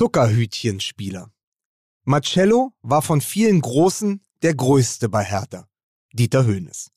Zuckerhütchenspieler. 0.00 1.30
Marcello 2.04 2.72
war 2.80 3.02
von 3.02 3.20
vielen 3.20 3.60
Großen 3.60 4.22
der 4.40 4.54
Größte 4.54 5.10
bei 5.10 5.22
Hertha. 5.22 5.68
Dieter 6.14 6.46
Höhnes. 6.46 6.90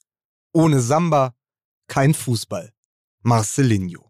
Ohne 0.53 0.79
Samba 0.79 1.35
kein 1.87 2.13
Fußball. 2.13 2.71
Marcelinho. 3.21 4.09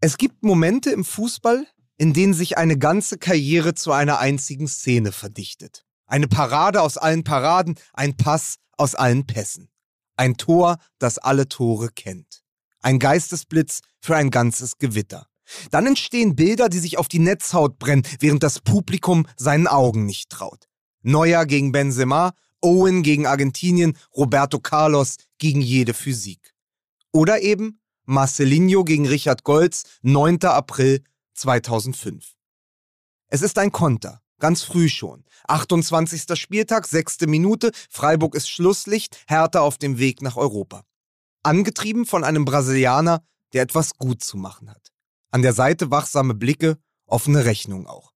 Es 0.00 0.16
gibt 0.16 0.42
Momente 0.42 0.92
im 0.92 1.04
Fußball, 1.04 1.66
in 1.98 2.14
denen 2.14 2.32
sich 2.32 2.56
eine 2.56 2.78
ganze 2.78 3.18
Karriere 3.18 3.74
zu 3.74 3.92
einer 3.92 4.18
einzigen 4.18 4.66
Szene 4.66 5.12
verdichtet. 5.12 5.84
Eine 6.06 6.28
Parade 6.28 6.80
aus 6.80 6.96
allen 6.96 7.22
Paraden, 7.22 7.78
ein 7.92 8.16
Pass 8.16 8.56
aus 8.78 8.94
allen 8.94 9.26
Pässen. 9.26 9.70
Ein 10.16 10.38
Tor, 10.38 10.78
das 10.98 11.18
alle 11.18 11.46
Tore 11.50 11.90
kennt. 11.90 12.44
Ein 12.80 12.98
Geistesblitz 12.98 13.82
für 14.00 14.16
ein 14.16 14.30
ganzes 14.30 14.78
Gewitter. 14.78 15.28
Dann 15.70 15.86
entstehen 15.86 16.36
Bilder, 16.36 16.68
die 16.68 16.78
sich 16.78 16.98
auf 16.98 17.08
die 17.08 17.18
Netzhaut 17.18 17.78
brennen, 17.78 18.06
während 18.20 18.42
das 18.42 18.60
Publikum 18.60 19.26
seinen 19.36 19.66
Augen 19.66 20.06
nicht 20.06 20.30
traut. 20.30 20.68
Neuer 21.02 21.46
gegen 21.46 21.72
Benzema, 21.72 22.32
Owen 22.60 23.02
gegen 23.02 23.26
Argentinien, 23.26 23.96
Roberto 24.16 24.60
Carlos 24.60 25.16
gegen 25.38 25.60
jede 25.60 25.94
Physik. 25.94 26.54
Oder 27.12 27.42
eben 27.42 27.80
Marcelinho 28.04 28.84
gegen 28.84 29.06
Richard 29.06 29.44
Goltz, 29.44 29.84
9. 30.02 30.44
April 30.44 31.02
2005. 31.34 32.34
Es 33.28 33.42
ist 33.42 33.58
ein 33.58 33.72
Konter, 33.72 34.20
ganz 34.38 34.62
früh 34.62 34.88
schon. 34.88 35.24
28. 35.48 36.38
Spieltag, 36.38 36.86
6. 36.86 37.20
Minute, 37.22 37.72
Freiburg 37.90 38.34
ist 38.34 38.48
Schlusslicht, 38.48 39.24
Hertha 39.26 39.60
auf 39.60 39.78
dem 39.78 39.98
Weg 39.98 40.22
nach 40.22 40.36
Europa. 40.36 40.84
Angetrieben 41.42 42.06
von 42.06 42.24
einem 42.24 42.44
Brasilianer, 42.44 43.24
der 43.52 43.62
etwas 43.62 43.96
gut 43.96 44.22
zu 44.22 44.36
machen 44.36 44.70
hat. 44.70 44.91
An 45.32 45.40
der 45.40 45.54
Seite 45.54 45.90
wachsame 45.90 46.34
Blicke, 46.34 46.76
offene 47.06 47.46
Rechnung 47.46 47.86
auch. 47.86 48.12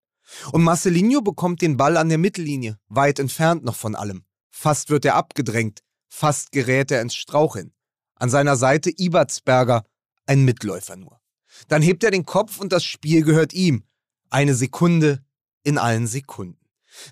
Und 0.52 0.62
Marcelinho 0.62 1.23
bekommt 1.23 1.62
den 1.62 1.79
Ball 1.79 1.97
an 1.97 2.11
der 2.11 2.19
Mittellinie, 2.19 2.79
weit 2.88 3.18
entfernt 3.18 3.65
noch 3.65 3.74
von 3.74 3.95
allem. 3.95 4.27
Fast 4.51 4.90
wird 4.90 5.07
er 5.07 5.15
abgedrängt, 5.15 5.80
fast 6.09 6.52
gerät 6.52 6.90
er 6.90 7.01
ins 7.01 7.15
Straucheln. 7.15 7.73
An 8.16 8.29
seiner 8.29 8.57
Seite 8.57 8.90
Ibertsberger, 8.90 9.85
ein 10.27 10.45
Mitläufer 10.45 10.96
nur. 10.96 11.18
Dann 11.68 11.80
hebt 11.80 12.05
er 12.05 12.10
den 12.10 12.27
Kopf 12.27 12.60
und 12.60 12.71
das 12.71 12.85
Spiel 12.85 13.23
gehört 13.23 13.55
ihm. 13.55 13.85
Eine 14.29 14.55
Sekunde 14.55 15.24
in 15.62 15.79
allen 15.79 16.07
Sekunden. 16.07 16.60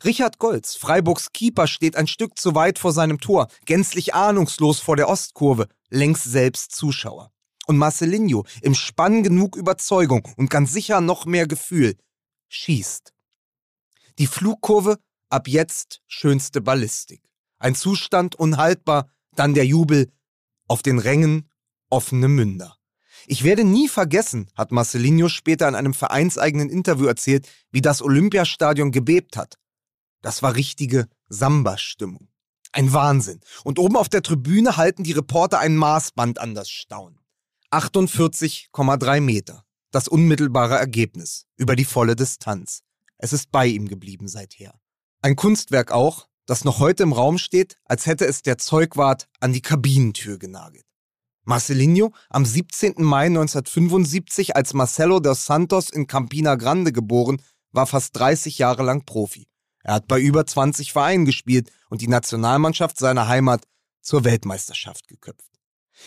Richard 0.04 0.38
Golz, 0.38 0.74
Freiburgs 0.76 1.32
Keeper, 1.32 1.66
steht 1.66 1.96
ein 1.96 2.08
Stück 2.08 2.38
zu 2.38 2.54
weit 2.54 2.78
vor 2.78 2.92
seinem 2.92 3.20
Tor, 3.20 3.48
gänzlich 3.64 4.14
ahnungslos 4.14 4.80
vor 4.80 4.96
der 4.96 5.08
Ostkurve, 5.08 5.68
längst 5.88 6.24
selbst 6.24 6.72
Zuschauer. 6.72 7.33
Und 7.66 7.78
Marcelinho, 7.78 8.44
im 8.62 8.74
Spann 8.74 9.22
genug 9.22 9.56
Überzeugung 9.56 10.28
und 10.36 10.50
ganz 10.50 10.72
sicher 10.72 11.00
noch 11.00 11.24
mehr 11.24 11.46
Gefühl, 11.46 11.96
schießt. 12.48 13.12
Die 14.18 14.26
Flugkurve, 14.26 14.98
ab 15.28 15.48
jetzt 15.48 16.02
schönste 16.06 16.60
Ballistik. 16.60 17.22
Ein 17.58 17.74
Zustand 17.74 18.34
unhaltbar, 18.36 19.08
dann 19.34 19.54
der 19.54 19.66
Jubel, 19.66 20.12
auf 20.68 20.82
den 20.82 20.98
Rängen 20.98 21.48
offene 21.90 22.28
Münder. 22.28 22.76
Ich 23.26 23.42
werde 23.42 23.64
nie 23.64 23.88
vergessen, 23.88 24.50
hat 24.54 24.70
Marcelinho 24.70 25.28
später 25.28 25.66
in 25.68 25.74
einem 25.74 25.94
vereinseigenen 25.94 26.68
Interview 26.68 27.06
erzählt, 27.06 27.48
wie 27.70 27.80
das 27.80 28.02
Olympiastadion 28.02 28.92
gebebt 28.92 29.36
hat. 29.36 29.56
Das 30.20 30.42
war 30.42 30.54
richtige 30.54 31.08
Samba-Stimmung. 31.28 32.28
Ein 32.72 32.92
Wahnsinn. 32.92 33.40
Und 33.62 33.78
oben 33.78 33.96
auf 33.96 34.08
der 34.08 34.22
Tribüne 34.22 34.76
halten 34.76 35.04
die 35.04 35.12
Reporter 35.12 35.58
ein 35.58 35.76
Maßband 35.76 36.38
an 36.40 36.54
das 36.54 36.68
Staunen. 36.68 37.23
48,3 37.74 39.20
Meter. 39.20 39.64
Das 39.90 40.06
unmittelbare 40.06 40.76
Ergebnis. 40.76 41.46
Über 41.56 41.74
die 41.74 41.84
volle 41.84 42.14
Distanz. 42.14 42.82
Es 43.18 43.32
ist 43.32 43.50
bei 43.50 43.66
ihm 43.66 43.88
geblieben 43.88 44.28
seither. 44.28 44.78
Ein 45.22 45.34
Kunstwerk 45.34 45.90
auch, 45.90 46.28
das 46.46 46.64
noch 46.64 46.78
heute 46.78 47.02
im 47.02 47.12
Raum 47.12 47.38
steht, 47.38 47.76
als 47.84 48.06
hätte 48.06 48.26
es 48.26 48.42
der 48.42 48.58
Zeugwart 48.58 49.28
an 49.40 49.52
die 49.52 49.62
Kabinentür 49.62 50.38
genagelt. 50.38 50.84
Marcelinho, 51.44 52.12
am 52.30 52.44
17. 52.44 52.94
Mai 52.98 53.26
1975 53.26 54.54
als 54.54 54.72
Marcelo 54.72 55.18
dos 55.18 55.44
Santos 55.44 55.90
in 55.90 56.06
Campina 56.06 56.54
Grande 56.54 56.92
geboren, 56.92 57.42
war 57.72 57.86
fast 57.86 58.16
30 58.16 58.58
Jahre 58.58 58.84
lang 58.84 59.04
Profi. 59.04 59.48
Er 59.82 59.94
hat 59.94 60.06
bei 60.06 60.20
über 60.20 60.46
20 60.46 60.92
Vereinen 60.92 61.24
gespielt 61.24 61.70
und 61.90 62.00
die 62.00 62.08
Nationalmannschaft 62.08 62.98
seiner 62.98 63.26
Heimat 63.26 63.64
zur 64.00 64.24
Weltmeisterschaft 64.24 65.08
geköpft. 65.08 65.53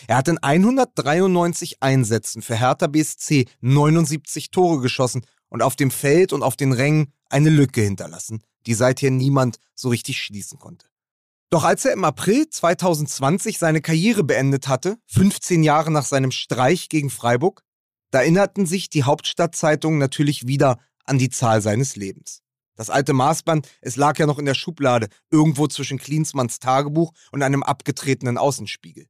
Er 0.06 0.16
hat 0.16 0.28
in 0.28 0.38
193 0.38 1.82
Einsätzen 1.82 2.42
für 2.42 2.56
Hertha 2.56 2.86
BSC 2.86 3.46
79 3.60 4.50
Tore 4.50 4.80
geschossen 4.80 5.24
und 5.48 5.62
auf 5.62 5.76
dem 5.76 5.90
Feld 5.90 6.32
und 6.32 6.42
auf 6.42 6.56
den 6.56 6.72
Rängen 6.72 7.12
eine 7.28 7.50
Lücke 7.50 7.82
hinterlassen, 7.82 8.42
die 8.66 8.74
seither 8.74 9.10
niemand 9.10 9.58
so 9.74 9.88
richtig 9.88 10.20
schließen 10.22 10.58
konnte. 10.58 10.86
Doch 11.50 11.64
als 11.64 11.84
er 11.84 11.92
im 11.92 12.04
April 12.04 12.48
2020 12.48 13.58
seine 13.58 13.80
Karriere 13.80 14.22
beendet 14.22 14.68
hatte, 14.68 14.98
15 15.06 15.62
Jahre 15.62 15.90
nach 15.90 16.04
seinem 16.04 16.30
Streich 16.30 16.90
gegen 16.90 17.08
Freiburg, 17.08 17.62
da 18.10 18.20
erinnerten 18.20 18.66
sich 18.66 18.90
die 18.90 19.04
Hauptstadtzeitungen 19.04 19.98
natürlich 19.98 20.46
wieder 20.46 20.78
an 21.04 21.18
die 21.18 21.30
Zahl 21.30 21.62
seines 21.62 21.96
Lebens. 21.96 22.42
Das 22.76 22.90
alte 22.90 23.12
Maßband, 23.12 23.68
es 23.80 23.96
lag 23.96 24.18
ja 24.18 24.26
noch 24.26 24.38
in 24.38 24.44
der 24.44 24.54
Schublade, 24.54 25.08
irgendwo 25.30 25.66
zwischen 25.66 25.98
Klinsmanns 25.98 26.60
Tagebuch 26.60 27.12
und 27.32 27.42
einem 27.42 27.62
abgetretenen 27.62 28.38
Außenspiegel. 28.38 29.06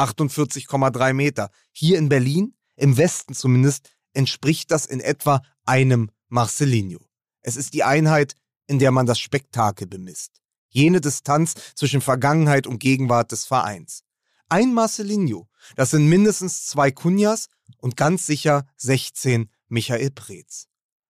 48,3 0.00 1.12
Meter. 1.12 1.50
Hier 1.72 1.98
in 1.98 2.08
Berlin, 2.08 2.54
im 2.76 2.96
Westen 2.96 3.34
zumindest, 3.34 3.90
entspricht 4.12 4.70
das 4.70 4.86
in 4.86 5.00
etwa 5.00 5.42
einem 5.64 6.10
Marcelinho. 6.28 7.00
Es 7.42 7.56
ist 7.56 7.74
die 7.74 7.84
Einheit, 7.84 8.34
in 8.66 8.78
der 8.78 8.90
man 8.90 9.06
das 9.06 9.18
Spektakel 9.18 9.86
bemisst. 9.86 10.40
Jene 10.68 11.00
Distanz 11.00 11.54
zwischen 11.74 12.00
Vergangenheit 12.00 12.66
und 12.66 12.78
Gegenwart 12.78 13.32
des 13.32 13.44
Vereins. 13.44 14.04
Ein 14.48 14.74
Marcelinho, 14.74 15.48
das 15.76 15.90
sind 15.90 16.08
mindestens 16.08 16.66
zwei 16.66 16.90
Kunjas 16.90 17.48
und 17.78 17.96
ganz 17.96 18.26
sicher 18.26 18.66
16 18.76 19.48
Michael 19.68 20.10
Preetz. 20.10 20.66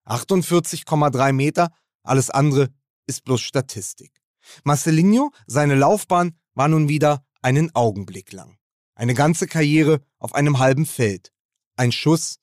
48,3 0.06 1.33
Meter, 1.33 1.73
alles 2.03 2.31
andere 2.31 2.71
ist 3.06 3.25
bloß 3.25 3.41
Statistik. 3.41 4.21
Marcelinho, 4.65 5.31
seine 5.47 5.75
Laufbahn 5.75 6.37
war 6.55 6.69
nun 6.69 6.89
wieder 6.89 7.25
einen 7.43 7.75
Augenblick 7.75 8.33
lang. 8.33 8.59
Eine 9.00 9.15
ganze 9.15 9.47
Karriere 9.47 10.03
auf 10.19 10.34
einem 10.34 10.59
halben 10.59 10.84
Feld. 10.84 11.33
Ein 11.75 11.91
Schuss, 11.91 12.37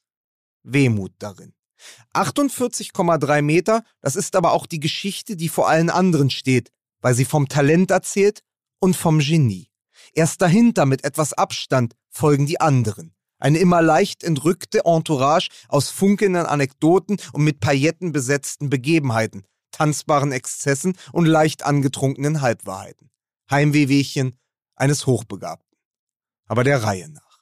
Wehmut 0.63 1.12
darin. 1.19 1.53
48,3 2.16 3.44
Meter, 3.44 3.84
das 4.01 4.16
ist 4.16 4.35
aber 4.35 4.53
auch 4.53 4.66
die 4.66 4.79
Geschichte, 4.79 5.35
die 5.35 5.50
vor 5.50 5.69
allen 5.69 5.91
anderen 5.91 6.31
steht, 6.31 6.72
weil 7.00 7.13
sie 7.13 7.25
vom 7.25 7.47
Talent 7.47 7.91
erzählt 7.91 8.41
und 8.79 8.95
vom 8.95 9.19
Genie. 9.19 9.69
Erst 10.13 10.41
dahinter 10.41 10.88
mit 10.88 11.03
etwas 11.03 11.34
Abstand 11.34 11.94
folgen 12.09 12.47
die 12.47 12.59
anderen. 12.59 13.13
Eine 13.38 13.59
immer 13.59 13.84
leicht 13.84 14.24
entrückte 14.24 14.84
Entourage 14.84 15.50
aus 15.68 15.91
funkelnden 15.91 16.47
Anekdoten 16.47 17.18
und 17.34 17.44
mit 17.44 17.59
Pailletten 17.59 18.12
besetzten 18.13 18.72
Begebenheiten, 18.72 19.44
tanzbaren 19.69 20.31
Exzessen 20.31 20.97
und 21.12 21.28
leicht 21.28 21.63
angetrunkenen 21.63 22.41
Halbwahrheiten. 22.41 23.12
Heimwehwehchen 23.47 24.39
eines 24.75 25.06
Hochbegabten 25.06 25.66
aber 26.47 26.63
der 26.63 26.84
Reihe 26.84 27.09
nach. 27.09 27.41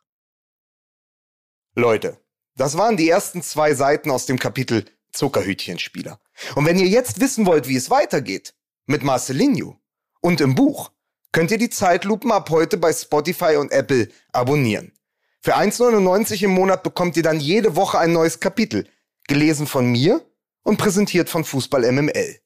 Leute, 1.76 2.20
das 2.56 2.78
waren 2.78 2.98
die 2.98 3.10
ersten 3.10 3.42
zwei 3.42 3.74
Seiten 3.74 4.12
aus 4.12 4.26
dem 4.26 4.40
Kapitel 4.40 4.86
Zuckerhütchenspieler. 5.12 6.20
Und 6.56 6.66
wenn 6.66 6.80
ihr 6.80 6.88
jetzt 6.88 7.20
wissen 7.20 7.46
wollt, 7.46 7.68
wie 7.68 7.76
es 7.76 7.90
weitergeht, 7.90 8.54
mit 8.86 9.04
Marcelinho 9.04 9.80
und 10.22 10.42
im 10.42 10.56
Buch, 10.56 10.92
könnt 11.32 11.52
ihr 11.52 11.58
die 11.58 11.70
Zeitlupen 11.70 12.32
ab 12.32 12.50
heute 12.50 12.78
bei 12.78 12.94
Spotify 12.94 13.58
und 13.58 13.72
Apple 13.72 14.10
abonnieren. 14.32 14.94
Für 15.42 15.58
1,99 15.58 16.44
im 16.44 16.52
Monat 16.52 16.84
bekommt 16.84 17.18
ihr 17.18 17.24
dann 17.24 17.40
jede 17.40 17.76
Woche 17.76 18.00
ein 18.00 18.14
neues 18.14 18.40
Kapitel, 18.40 18.88
gelesen 19.28 19.68
von 19.68 19.92
mir 19.92 20.26
und 20.64 20.78
präsentiert 20.78 21.30
von 21.30 21.44
Fußball 21.44 21.92
MML. 21.92 22.40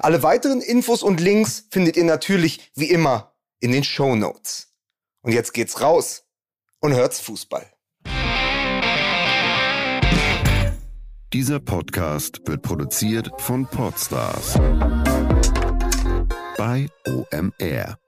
Alle 0.00 0.22
weiteren 0.22 0.60
Infos 0.60 1.02
und 1.02 1.20
Links 1.20 1.66
findet 1.70 1.96
ihr 1.96 2.04
natürlich 2.04 2.70
wie 2.74 2.90
immer 2.90 3.34
in 3.60 3.72
den 3.72 3.84
Show 3.84 4.16
Notes. 4.16 4.71
Und 5.22 5.32
jetzt 5.32 5.54
geht's 5.54 5.80
raus 5.80 6.24
und 6.80 6.94
hört's 6.94 7.20
Fußball. 7.20 7.66
Dieser 11.32 11.60
Podcast 11.60 12.46
wird 12.46 12.62
produziert 12.62 13.30
von 13.38 13.66
Podstars 13.66 14.58
bei 16.58 16.88
OMR. 17.06 18.01